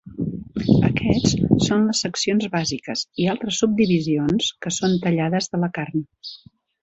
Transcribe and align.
Aquests 0.87 1.33
són 1.65 1.83
les 1.89 2.01
seccions 2.05 2.47
bàsiques 2.55 3.03
i 3.25 3.29
altres 3.35 3.59
subdivisions 3.63 4.49
que 4.67 4.75
són 4.81 4.97
tallades 5.07 5.53
de 5.55 5.61
la 5.65 5.73
carn. 5.79 6.05